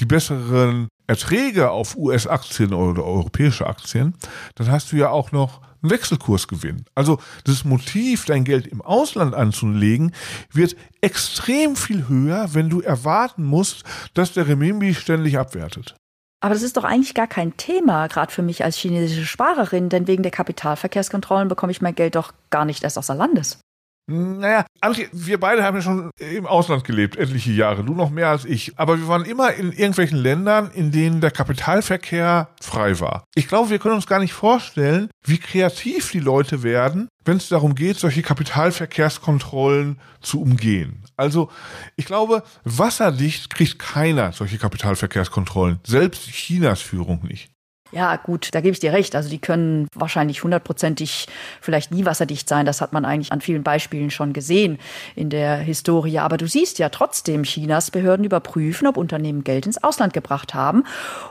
die 0.00 0.06
besseren 0.06 0.88
Erträge 1.06 1.70
auf 1.70 1.96
US-Aktien 1.96 2.72
oder 2.72 3.04
europäische 3.04 3.66
Aktien, 3.66 4.14
dann 4.54 4.70
hast 4.70 4.92
du 4.92 4.96
ja 4.96 5.10
auch 5.10 5.30
noch 5.32 5.60
einen 5.82 5.90
Wechselkursgewinn. 5.90 6.84
Also 6.94 7.18
das 7.44 7.64
Motiv, 7.64 8.24
dein 8.24 8.44
Geld 8.44 8.66
im 8.66 8.82
Ausland 8.82 9.34
anzulegen, 9.34 10.12
wird 10.52 10.76
extrem 11.00 11.76
viel 11.76 12.08
höher, 12.08 12.54
wenn 12.54 12.70
du 12.70 12.80
erwarten 12.80 13.44
musst, 13.44 13.84
dass 14.14 14.32
der 14.32 14.48
Remimbi 14.48 14.94
ständig 14.94 15.38
abwertet. 15.38 15.94
Aber 16.40 16.54
das 16.54 16.62
ist 16.62 16.76
doch 16.76 16.84
eigentlich 16.84 17.14
gar 17.14 17.26
kein 17.26 17.56
Thema, 17.56 18.08
gerade 18.08 18.32
für 18.32 18.42
mich 18.42 18.62
als 18.62 18.76
chinesische 18.76 19.26
Sparerin, 19.26 19.88
denn 19.88 20.06
wegen 20.06 20.22
der 20.22 20.32
Kapitalverkehrskontrollen 20.32 21.48
bekomme 21.48 21.72
ich 21.72 21.80
mein 21.80 21.94
Geld 21.94 22.14
doch 22.14 22.32
gar 22.50 22.64
nicht 22.64 22.84
erst 22.84 22.98
außer 22.98 23.14
Landes. 23.14 23.58
Naja, 24.08 24.64
Antje, 24.80 25.08
wir 25.12 25.40
beide 25.40 25.64
haben 25.64 25.76
ja 25.76 25.82
schon 25.82 26.10
im 26.18 26.46
Ausland 26.46 26.84
gelebt, 26.84 27.16
etliche 27.16 27.50
Jahre, 27.50 27.82
du 27.82 27.92
noch 27.92 28.10
mehr 28.10 28.28
als 28.28 28.44
ich. 28.44 28.78
Aber 28.78 28.98
wir 28.98 29.08
waren 29.08 29.24
immer 29.24 29.52
in 29.54 29.72
irgendwelchen 29.72 30.18
Ländern, 30.18 30.70
in 30.70 30.92
denen 30.92 31.20
der 31.20 31.32
Kapitalverkehr 31.32 32.48
frei 32.62 33.00
war. 33.00 33.24
Ich 33.34 33.48
glaube, 33.48 33.70
wir 33.70 33.80
können 33.80 33.96
uns 33.96 34.06
gar 34.06 34.20
nicht 34.20 34.32
vorstellen, 34.32 35.10
wie 35.24 35.38
kreativ 35.38 36.12
die 36.12 36.20
Leute 36.20 36.62
werden, 36.62 37.08
wenn 37.24 37.38
es 37.38 37.48
darum 37.48 37.74
geht, 37.74 37.96
solche 37.96 38.22
Kapitalverkehrskontrollen 38.22 39.98
zu 40.20 40.40
umgehen. 40.40 41.02
Also, 41.16 41.50
ich 41.96 42.04
glaube, 42.04 42.44
wasserdicht 42.62 43.50
kriegt 43.50 43.80
keiner 43.80 44.30
solche 44.32 44.58
Kapitalverkehrskontrollen, 44.58 45.80
selbst 45.84 46.28
Chinas 46.28 46.80
Führung 46.80 47.24
nicht. 47.24 47.50
Ja, 47.92 48.16
gut, 48.16 48.48
da 48.52 48.60
gebe 48.60 48.72
ich 48.72 48.80
dir 48.80 48.92
recht. 48.92 49.14
Also 49.14 49.28
die 49.28 49.38
können 49.38 49.86
wahrscheinlich 49.94 50.42
hundertprozentig 50.42 51.28
vielleicht 51.60 51.92
nie 51.92 52.04
wasserdicht 52.04 52.48
sein. 52.48 52.66
Das 52.66 52.80
hat 52.80 52.92
man 52.92 53.04
eigentlich 53.04 53.32
an 53.32 53.40
vielen 53.40 53.62
Beispielen 53.62 54.10
schon 54.10 54.32
gesehen 54.32 54.78
in 55.14 55.30
der 55.30 55.56
Historie. 55.58 56.18
Aber 56.18 56.36
du 56.36 56.48
siehst 56.48 56.78
ja 56.78 56.88
trotzdem, 56.88 57.44
Chinas 57.44 57.92
Behörden 57.92 58.24
überprüfen, 58.24 58.88
ob 58.88 58.96
Unternehmen 58.96 59.44
Geld 59.44 59.66
ins 59.66 59.82
Ausland 59.82 60.12
gebracht 60.12 60.52
haben, 60.52 60.82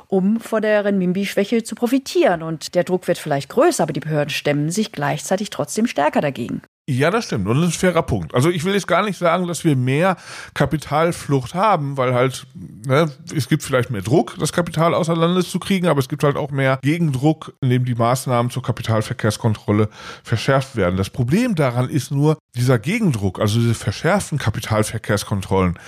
um 0.07 0.39
vor 0.39 0.61
der 0.61 0.85
Renminbi-Schwäche 0.85 1.63
zu 1.63 1.75
profitieren. 1.75 2.41
Und 2.41 2.73
der 2.73 2.85
Druck 2.85 3.07
wird 3.07 3.17
vielleicht 3.17 3.49
größer, 3.49 3.83
aber 3.83 3.93
die 3.93 3.99
Behörden 3.99 4.29
stemmen 4.29 4.71
sich 4.71 4.93
gleichzeitig 4.93 5.49
trotzdem 5.49 5.87
stärker 5.87 6.21
dagegen. 6.21 6.61
Ja, 6.87 7.09
das 7.09 7.25
stimmt. 7.25 7.47
Und 7.47 7.57
das 7.61 7.69
ist 7.69 7.75
ein 7.77 7.79
fairer 7.79 8.03
Punkt. 8.03 8.35
Also 8.35 8.51
ich 8.51 8.63
will 8.63 8.75
jetzt 8.75 8.87
gar 8.87 9.03
nicht 9.03 9.17
sagen, 9.17 9.47
dass 9.47 9.63
wir 9.63 9.75
mehr 9.75 10.17
Kapitalflucht 10.53 11.55
haben, 11.55 11.97
weil 11.97 12.13
halt, 12.13 12.45
ne, 12.53 13.11
es 13.35 13.49
gibt 13.49 13.63
vielleicht 13.63 13.89
mehr 13.89 14.03
Druck, 14.03 14.35
das 14.39 14.53
Kapital 14.53 14.93
außer 14.93 15.15
Landes 15.15 15.49
zu 15.49 15.57
kriegen, 15.57 15.87
aber 15.87 15.99
es 15.99 16.07
gibt 16.07 16.23
halt 16.23 16.35
auch 16.37 16.51
mehr 16.51 16.77
Gegendruck, 16.83 17.53
indem 17.61 17.85
die 17.85 17.95
Maßnahmen 17.95 18.51
zur 18.51 18.61
Kapitalverkehrskontrolle 18.61 19.89
verschärft 20.23 20.75
werden. 20.75 20.95
Das 20.95 21.09
Problem 21.09 21.55
daran 21.55 21.89
ist 21.89 22.11
nur, 22.11 22.37
dieser 22.55 22.77
Gegendruck, 22.77 23.39
also 23.39 23.59
diese 23.59 23.73
verschärften 23.73 24.37
Kapitalverkehrskontrollen, 24.37 25.79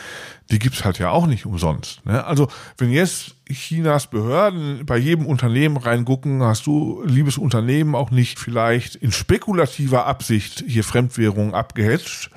die 0.52 0.60
gibt's 0.60 0.86
halt 0.86 1.00
ja 1.00 1.10
auch 1.10 1.28
nicht 1.28 1.46
umsonst. 1.46 2.06
Ne? 2.06 2.24
Also 2.26 2.48
wenn 2.78 2.92
jetzt 2.92 3.36
Chinas 3.50 4.08
Behörden 4.08 4.86
bei 4.86 4.98
jedem 4.98 5.26
Unternehmen 5.26 5.78
reingucken, 5.78 6.44
hast 6.44 6.66
du, 6.66 7.04
liebes 7.06 7.38
Unternehmen, 7.38 7.96
auch 7.96 8.12
nicht 8.12 8.40
vielleicht 8.40 8.96
in 8.96 9.12
spekulativer 9.12 10.06
Absicht 10.06 10.64
hier 10.68 10.84
Fremdwährungen 10.84 11.54
abgehetzt. 11.54 12.30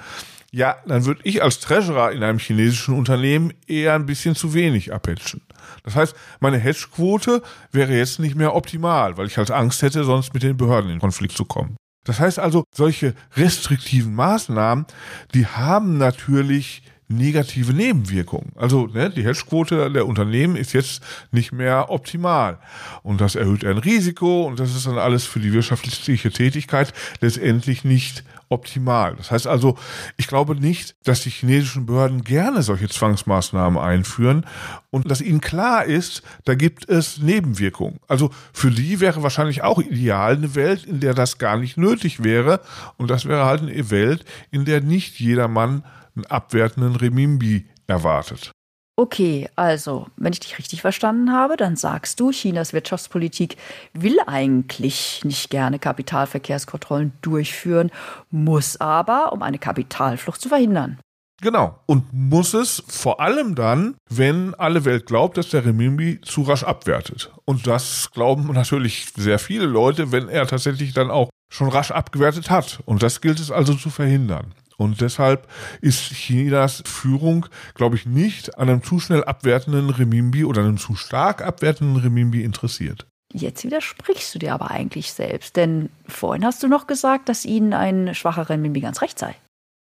Ja, 0.52 0.76
dann 0.86 1.04
würde 1.04 1.20
ich 1.22 1.42
als 1.42 1.60
Treasurer 1.60 2.10
in 2.10 2.24
einem 2.24 2.40
chinesischen 2.40 2.94
Unternehmen 2.94 3.52
eher 3.68 3.94
ein 3.94 4.06
bisschen 4.06 4.34
zu 4.34 4.52
wenig 4.52 4.92
abhatchen. 4.92 5.42
Das 5.84 5.94
heißt, 5.94 6.14
meine 6.40 6.58
Hedgequote 6.58 7.42
wäre 7.70 7.96
jetzt 7.96 8.18
nicht 8.18 8.34
mehr 8.34 8.56
optimal, 8.56 9.16
weil 9.16 9.28
ich 9.28 9.38
halt 9.38 9.52
Angst 9.52 9.82
hätte, 9.82 10.02
sonst 10.02 10.34
mit 10.34 10.42
den 10.42 10.56
Behörden 10.56 10.90
in 10.90 10.98
Konflikt 10.98 11.36
zu 11.36 11.44
kommen. 11.44 11.76
Das 12.04 12.18
heißt 12.18 12.40
also, 12.40 12.64
solche 12.74 13.14
restriktiven 13.36 14.14
Maßnahmen, 14.14 14.86
die 15.34 15.46
haben 15.46 15.98
natürlich 15.98 16.82
negative 17.10 17.72
Nebenwirkungen. 17.72 18.52
Also 18.56 18.86
ne, 18.86 19.10
die 19.10 19.24
Hedgequote 19.24 19.90
der 19.90 20.06
Unternehmen 20.06 20.56
ist 20.56 20.72
jetzt 20.72 21.02
nicht 21.32 21.52
mehr 21.52 21.90
optimal. 21.90 22.58
Und 23.02 23.20
das 23.20 23.34
erhöht 23.34 23.64
ein 23.64 23.78
Risiko 23.78 24.46
und 24.46 24.60
das 24.60 24.74
ist 24.74 24.86
dann 24.86 24.98
alles 24.98 25.24
für 25.24 25.40
die 25.40 25.52
wirtschaftliche 25.52 26.30
Tätigkeit 26.30 26.92
letztendlich 27.20 27.84
nicht 27.84 28.24
optimal. 28.48 29.14
Das 29.16 29.30
heißt 29.30 29.46
also, 29.46 29.76
ich 30.16 30.26
glaube 30.26 30.56
nicht, 30.56 30.94
dass 31.04 31.22
die 31.22 31.30
chinesischen 31.30 31.86
Behörden 31.86 32.22
gerne 32.22 32.62
solche 32.62 32.88
Zwangsmaßnahmen 32.88 33.78
einführen 33.78 34.44
und 34.90 35.10
dass 35.10 35.20
ihnen 35.20 35.40
klar 35.40 35.84
ist, 35.84 36.22
da 36.44 36.54
gibt 36.54 36.88
es 36.88 37.18
Nebenwirkungen. 37.18 38.00
Also 38.08 38.30
für 38.52 38.70
die 38.70 39.00
wäre 39.00 39.22
wahrscheinlich 39.22 39.62
auch 39.62 39.78
ideal 39.78 40.36
eine 40.36 40.54
Welt, 40.54 40.84
in 40.84 41.00
der 41.00 41.14
das 41.14 41.38
gar 41.38 41.56
nicht 41.56 41.76
nötig 41.76 42.22
wäre 42.22 42.60
und 42.96 43.10
das 43.10 43.26
wäre 43.26 43.44
halt 43.44 43.62
eine 43.62 43.90
Welt, 43.90 44.24
in 44.50 44.64
der 44.64 44.80
nicht 44.80 45.18
jedermann 45.20 45.84
einen 46.14 46.26
abwertenden 46.26 46.96
Remimbi 46.96 47.66
erwartet. 47.86 48.52
Okay, 48.96 49.48
also, 49.56 50.08
wenn 50.16 50.34
ich 50.34 50.40
dich 50.40 50.58
richtig 50.58 50.82
verstanden 50.82 51.32
habe, 51.32 51.56
dann 51.56 51.74
sagst 51.74 52.20
du, 52.20 52.32
Chinas 52.32 52.74
Wirtschaftspolitik 52.74 53.56
will 53.94 54.18
eigentlich 54.26 55.22
nicht 55.24 55.48
gerne 55.48 55.78
Kapitalverkehrskontrollen 55.78 57.12
durchführen, 57.22 57.90
muss 58.30 58.78
aber, 58.78 59.32
um 59.32 59.42
eine 59.42 59.58
Kapitalflucht 59.58 60.40
zu 60.40 60.50
verhindern. 60.50 60.98
Genau. 61.40 61.80
Und 61.86 62.12
muss 62.12 62.52
es 62.52 62.82
vor 62.86 63.20
allem 63.20 63.54
dann, 63.54 63.96
wenn 64.10 64.54
alle 64.56 64.84
Welt 64.84 65.06
glaubt, 65.06 65.38
dass 65.38 65.48
der 65.48 65.64
Remimbi 65.64 66.20
zu 66.20 66.42
rasch 66.42 66.64
abwertet. 66.64 67.32
Und 67.46 67.66
das 67.66 68.10
glauben 68.12 68.52
natürlich 68.52 69.06
sehr 69.16 69.38
viele 69.38 69.64
Leute, 69.64 70.12
wenn 70.12 70.28
er 70.28 70.46
tatsächlich 70.46 70.92
dann 70.92 71.10
auch 71.10 71.30
schon 71.50 71.70
rasch 71.70 71.90
abgewertet 71.90 72.50
hat. 72.50 72.80
Und 72.84 73.02
das 73.02 73.22
gilt 73.22 73.40
es 73.40 73.50
also 73.50 73.72
zu 73.74 73.88
verhindern. 73.88 74.52
Und 74.80 75.02
deshalb 75.02 75.46
ist 75.82 76.00
Chinas 76.14 76.82
Führung, 76.86 77.44
glaube 77.74 77.96
ich, 77.96 78.06
nicht 78.06 78.56
an 78.56 78.70
einem 78.70 78.82
zu 78.82 78.98
schnell 78.98 79.22
abwertenden 79.22 79.90
Remimbi 79.90 80.46
oder 80.46 80.62
einem 80.62 80.78
zu 80.78 80.94
stark 80.94 81.42
abwertenden 81.42 81.96
Remimbi 81.96 82.42
interessiert. 82.42 83.06
Jetzt 83.30 83.62
widersprichst 83.62 84.34
du 84.34 84.38
dir 84.38 84.54
aber 84.54 84.70
eigentlich 84.70 85.12
selbst, 85.12 85.56
denn 85.56 85.90
vorhin 86.08 86.46
hast 86.46 86.62
du 86.62 86.68
noch 86.68 86.86
gesagt, 86.86 87.28
dass 87.28 87.44
ihnen 87.44 87.74
ein 87.74 88.14
schwacher 88.14 88.48
Renminbi 88.48 88.80
ganz 88.80 89.02
recht 89.02 89.18
sei. 89.18 89.36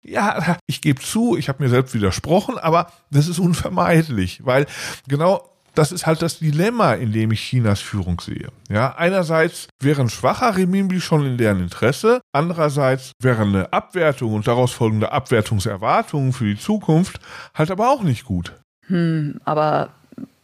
Ja, 0.04 0.58
ich 0.66 0.82
gebe 0.82 1.00
zu, 1.00 1.38
ich 1.38 1.48
habe 1.48 1.62
mir 1.62 1.70
selbst 1.70 1.94
widersprochen, 1.94 2.58
aber 2.58 2.92
das 3.10 3.28
ist 3.28 3.38
unvermeidlich, 3.38 4.44
weil 4.44 4.66
genau 5.08 5.51
das 5.74 5.92
ist 5.92 6.06
halt 6.06 6.22
das 6.22 6.38
Dilemma, 6.38 6.94
in 6.94 7.12
dem 7.12 7.32
ich 7.32 7.40
Chinas 7.40 7.80
Führung 7.80 8.20
sehe. 8.20 8.48
Ja, 8.70 8.94
einerseits 8.96 9.68
wäre 9.80 10.02
ein 10.02 10.10
schwacher 10.10 10.56
Renminbi 10.56 11.00
schon 11.00 11.26
in 11.26 11.38
deren 11.38 11.60
Interesse, 11.60 12.20
andererseits 12.32 13.12
wäre 13.20 13.42
eine 13.42 13.72
Abwertung 13.72 14.34
und 14.34 14.46
daraus 14.46 14.72
folgende 14.72 15.12
Abwertungserwartungen 15.12 16.32
für 16.32 16.44
die 16.44 16.58
Zukunft 16.58 17.20
halt 17.54 17.70
aber 17.70 17.90
auch 17.90 18.02
nicht 18.02 18.24
gut. 18.24 18.52
Hm, 18.86 19.40
aber 19.44 19.90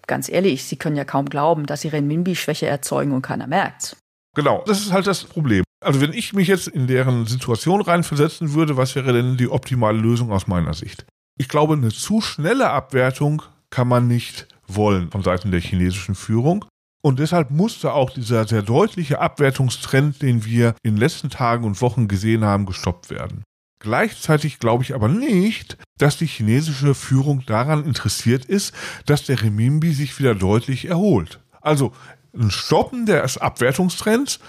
ganz 0.06 0.28
ehrlich, 0.28 0.64
Sie 0.64 0.76
können 0.76 0.96
ja 0.96 1.04
kaum 1.04 1.26
glauben, 1.26 1.66
dass 1.66 1.82
Sie 1.82 1.88
Renminbi-Schwäche 1.88 2.66
erzeugen 2.66 3.12
und 3.12 3.22
keiner 3.22 3.46
merkt's. 3.46 3.96
Genau, 4.34 4.62
das 4.66 4.80
ist 4.80 4.92
halt 4.92 5.06
das 5.06 5.24
Problem. 5.24 5.64
Also 5.80 6.00
wenn 6.00 6.12
ich 6.12 6.32
mich 6.32 6.48
jetzt 6.48 6.68
in 6.68 6.86
deren 6.86 7.26
Situation 7.26 7.80
reinversetzen 7.80 8.54
würde, 8.54 8.76
was 8.76 8.94
wäre 8.94 9.12
denn 9.12 9.36
die 9.36 9.48
optimale 9.48 9.98
Lösung 9.98 10.32
aus 10.32 10.46
meiner 10.46 10.74
Sicht? 10.74 11.04
Ich 11.38 11.48
glaube, 11.48 11.74
eine 11.74 11.90
zu 11.90 12.20
schnelle 12.20 12.70
Abwertung 12.70 13.42
kann 13.70 13.86
man 13.86 14.08
nicht 14.08 14.48
wollen 14.68 15.10
von 15.10 15.22
Seiten 15.22 15.50
der 15.50 15.60
chinesischen 15.60 16.14
Führung. 16.14 16.64
Und 17.02 17.18
deshalb 17.18 17.50
musste 17.50 17.92
auch 17.92 18.10
dieser 18.10 18.46
sehr 18.46 18.62
deutliche 18.62 19.20
Abwertungstrend, 19.20 20.20
den 20.20 20.44
wir 20.44 20.74
in 20.82 20.94
den 20.94 21.00
letzten 21.00 21.30
Tagen 21.30 21.64
und 21.64 21.80
Wochen 21.80 22.08
gesehen 22.08 22.44
haben, 22.44 22.66
gestoppt 22.66 23.10
werden. 23.10 23.44
Gleichzeitig 23.80 24.58
glaube 24.58 24.82
ich 24.82 24.94
aber 24.94 25.08
nicht, 25.08 25.78
dass 25.98 26.18
die 26.18 26.26
chinesische 26.26 26.94
Führung 26.94 27.44
daran 27.46 27.84
interessiert 27.84 28.44
ist, 28.44 28.74
dass 29.06 29.24
der 29.24 29.40
Remimbi 29.40 29.92
sich 29.92 30.18
wieder 30.18 30.34
deutlich 30.34 30.86
erholt. 30.86 31.40
Also 31.60 31.92
ein 32.36 32.50
Stoppen 32.50 33.06
des 33.06 33.38
Abwertungstrends, 33.38 34.40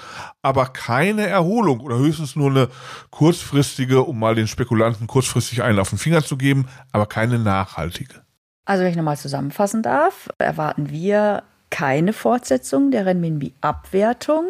aber 0.41 0.67
keine 0.67 1.27
Erholung 1.27 1.79
oder 1.79 1.97
höchstens 1.97 2.35
nur 2.35 2.49
eine 2.49 2.69
kurzfristige, 3.11 4.01
um 4.01 4.19
mal 4.19 4.35
den 4.35 4.47
Spekulanten 4.47 5.07
kurzfristig 5.07 5.63
einen 5.63 5.79
auf 5.79 5.89
den 5.89 5.99
Finger 5.99 6.23
zu 6.23 6.37
geben, 6.37 6.67
aber 6.91 7.05
keine 7.05 7.39
nachhaltige. 7.39 8.21
Also 8.69 8.83
wenn 8.83 8.91
ich 8.91 8.97
nochmal 8.97 9.17
zusammenfassen 9.17 9.81
darf, 9.81 10.29
erwarten 10.37 10.91
wir 10.91 11.41
keine 11.71 12.13
Fortsetzung 12.13 12.91
der 12.91 13.07
Renminbi-Abwertung, 13.07 14.45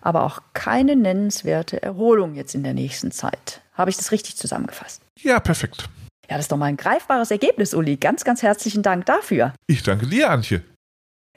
aber 0.00 0.22
auch 0.22 0.40
keine 0.54 0.96
nennenswerte 0.96 1.82
Erholung 1.82 2.34
jetzt 2.34 2.54
in 2.54 2.62
der 2.62 2.72
nächsten 2.72 3.12
Zeit. 3.12 3.60
Habe 3.74 3.90
ich 3.90 3.98
das 3.98 4.10
richtig 4.10 4.38
zusammengefasst? 4.38 5.02
Ja, 5.20 5.38
perfekt. 5.38 5.90
Ja, 6.30 6.36
das 6.36 6.46
ist 6.46 6.52
doch 6.52 6.56
mal 6.56 6.64
ein 6.64 6.78
greifbares 6.78 7.30
Ergebnis, 7.30 7.74
Uli. 7.74 7.96
Ganz, 7.96 8.24
ganz 8.24 8.42
herzlichen 8.42 8.82
Dank 8.82 9.04
dafür. 9.04 9.52
Ich 9.66 9.82
danke 9.82 10.06
dir, 10.06 10.30
Antje. 10.30 10.62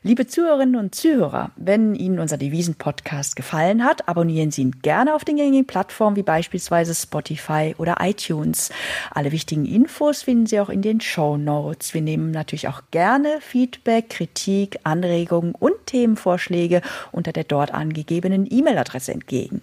Liebe 0.04 0.26
Zuhörerinnen 0.26 0.78
und 0.78 0.96
Zuhörer, 0.96 1.52
wenn 1.58 1.94
Ihnen 1.94 2.18
unser 2.18 2.38
Devisen-Podcast 2.38 3.36
gefallen 3.36 3.86
hat, 3.86 4.10
abonnieren 4.10 4.50
Sie 4.50 4.64
ihn 4.64 4.82
gerne 4.82 5.14
auf 5.14 5.24
den 5.24 5.36
gängigen 5.36 5.68
Plattformen 5.68 6.16
wie 6.16 6.24
beispielsweise 6.24 6.96
Spotify 6.96 7.76
oder 7.78 7.98
iTunes. 8.00 8.72
Alle 9.12 9.32
wichtigen 9.32 9.64
Infos 9.64 10.24
finden 10.24 10.48
Sie 10.48 10.60
auch 10.60 10.70
in 10.70 10.82
den 10.82 11.02
Show 11.02 11.38
Notes. 11.38 11.94
Wir 11.94 12.02
nehmen 12.02 12.32
natürlich 12.32 12.68
auch 12.68 12.82
gerne 12.90 13.42
Feedback, 13.42 14.10
Kritik, 14.10 14.80
Anregungen 14.84 15.54
und 15.54 15.76
Themenvorschläge 15.86 16.82
unter 17.12 17.32
der 17.32 17.44
dort 17.44 17.72
angegebenen 17.72 18.48
E-Mail-Adresse 18.50 19.12
entgegen. 19.14 19.62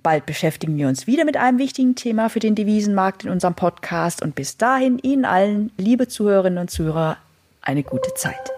Bald 0.00 0.24
beschäftigen 0.24 0.78
wir 0.78 0.86
uns 0.86 1.08
wieder 1.08 1.24
mit 1.24 1.36
einem 1.36 1.58
wichtigen 1.58 1.96
Thema 1.96 2.28
für 2.28 2.38
den 2.38 2.54
Devisenmarkt 2.54 3.24
in 3.24 3.30
unserem 3.30 3.56
Podcast 3.56 4.22
und 4.22 4.36
bis 4.36 4.56
dahin 4.56 5.00
Ihnen 5.00 5.24
allen, 5.24 5.72
liebe 5.78 6.06
Zuhörerinnen 6.06 6.60
und 6.60 6.70
Zuhörer, 6.70 7.16
eine 7.60 7.82
gute 7.82 8.14
Zeit. 8.14 8.52